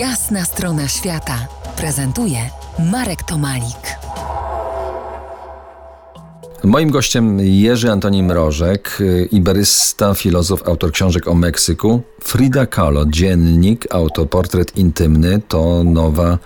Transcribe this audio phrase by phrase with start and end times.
[0.00, 1.46] Jasna strona świata
[1.76, 2.38] prezentuje
[2.78, 3.84] Marek Tomalik.
[6.64, 12.02] Moim gościem Jerzy Antoni Mrożek, y, iberysta, filozof, autor książek o Meksyku.
[12.22, 16.38] Frida Kahlo, dziennik, autoportret intymny to nowa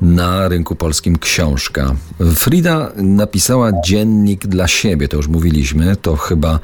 [0.00, 1.94] na rynku polskim książka.
[2.34, 6.60] Frida napisała dziennik dla siebie, to już mówiliśmy, to chyba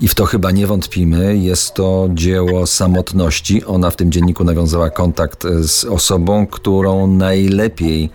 [0.00, 1.36] i w to chyba nie wątpimy.
[1.36, 3.64] Jest to dzieło samotności.
[3.64, 8.10] Ona w tym dzienniku nawiązała kontakt z osobą, którą najlepiej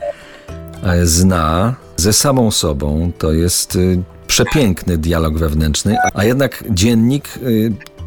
[0.84, 3.12] e, zna ze samą sobą.
[3.18, 7.40] To jest y, przepiękny dialog wewnętrzny, a jednak dziennik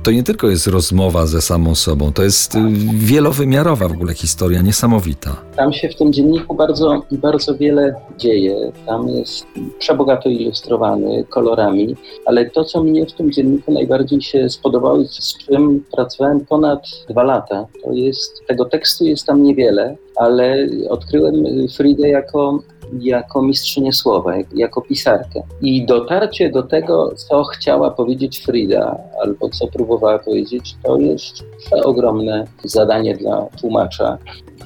[0.07, 2.59] to nie tylko jest rozmowa ze samą sobą, to jest y,
[2.95, 5.37] wielowymiarowa w ogóle historia, niesamowita.
[5.57, 8.73] Tam się w tym dzienniku bardzo, bardzo wiele dzieje.
[8.87, 9.47] Tam jest
[9.79, 11.97] przebogato ilustrowany kolorami,
[12.27, 17.23] ale to, co mnie w tym dzienniku najbardziej się spodobało, z czym pracowałem ponad dwa
[17.23, 21.35] lata, to jest, tego tekstu jest tam niewiele, ale odkryłem
[21.77, 22.63] Fridę jako
[23.01, 25.43] jako mistrzynię słowa, jako pisarkę.
[25.63, 31.45] I dotarcie do tego, co chciała powiedzieć Frida, albo co próbowała powiedzieć, to jest
[31.85, 34.19] ogromne zadanie dla tłumacza.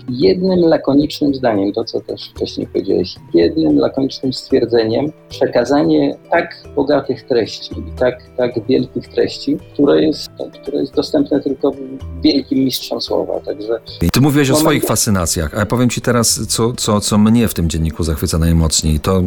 [0.09, 7.73] Jednym lakonicznym zdaniem, to co też wcześniej powiedziałeś, jednym lakonicznym stwierdzeniem przekazanie tak bogatych treści
[7.73, 10.31] i tak, tak wielkich treści, które jest,
[10.63, 11.73] które jest dostępne tylko
[12.23, 13.41] wielkim mistrzom słowa.
[13.41, 13.81] Także
[14.13, 17.55] Ty mówiłeś o swoich fascynacjach, a ja powiem Ci teraz, co, co, co mnie w
[17.55, 19.01] tym dzienniku zachwyca najmocniej.
[19.01, 19.23] To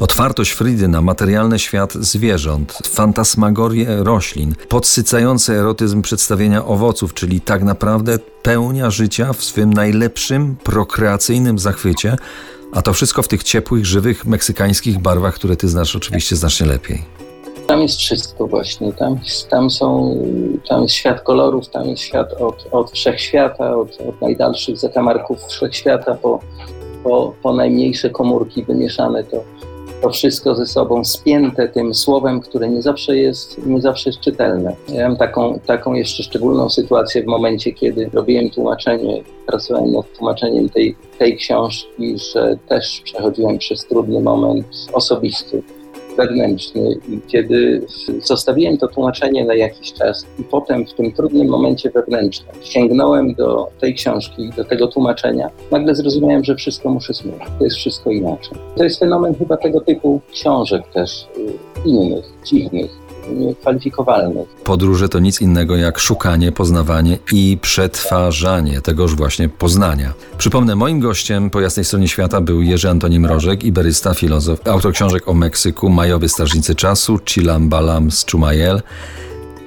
[0.00, 8.18] otwartość Fridy na materialny świat zwierząt, fantasmagorię roślin, podsycający erotyzm przedstawienia owoców, czyli tak naprawdę
[8.42, 12.16] pełnia życia w swym najlepszym, prokreacyjnym zachwycie,
[12.72, 17.31] a to wszystko w tych ciepłych, żywych, meksykańskich barwach, które Ty znasz oczywiście znacznie lepiej.
[17.66, 18.92] Tam jest wszystko właśnie.
[18.92, 19.18] Tam,
[19.50, 20.16] tam, są,
[20.68, 26.14] tam jest świat kolorów, tam jest świat od, od wszechświata, od, od najdalszych zakamarków wszechświata
[26.14, 26.40] po,
[27.04, 29.24] po, po najmniejsze komórki wymieszane.
[29.24, 29.44] To,
[30.02, 34.76] to wszystko ze sobą spięte tym słowem, które nie zawsze jest, nie zawsze jest czytelne.
[34.88, 40.96] Miałem taką, taką jeszcze szczególną sytuację w momencie, kiedy robiłem tłumaczenie, pracowałem nad tłumaczeniem tej,
[41.18, 45.62] tej książki, że też przechodziłem przez trudny moment osobisty
[46.26, 47.86] wewnętrzny i kiedy
[48.22, 53.68] zostawiłem to tłumaczenie na jakiś czas i potem w tym trudnym momencie wewnętrznym sięgnąłem do
[53.80, 57.42] tej książki, do tego tłumaczenia, nagle zrozumiałem, że wszystko muszę zmienić.
[57.58, 58.58] To jest wszystko inaczej.
[58.76, 62.90] To jest fenomen chyba tego typu książek też, y, innych, dziwnych,
[63.30, 64.48] niekwalifikowalnych.
[64.64, 70.12] Podróże to nic innego jak szukanie, poznawanie i przetwarzanie tegoż właśnie poznania.
[70.38, 75.28] Przypomnę, moim gościem po jasnej stronie świata był Jerzy Antoni Mrożek, iberysta, filozof, autor książek
[75.28, 78.82] o Meksyku, Majowy Strażnicy Czasu, Chilam Balam z Chumayel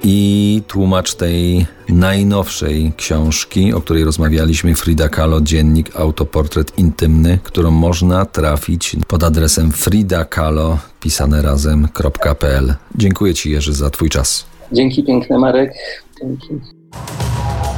[0.08, 8.24] i tłumacz tej najnowszej książki, o której rozmawialiśmy, Frida Kahlo, dziennik Autoportret Intymny, którą można
[8.24, 12.74] trafić pod adresem fridakalo pisane razem.pl.
[12.94, 14.46] Dziękuję Ci Jerzy za Twój czas.
[14.72, 15.72] Dzięki piękne Marek.
[16.20, 16.48] Dzięki.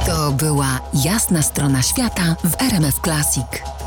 [0.05, 3.78] To była jasna strona świata w RMF Classic.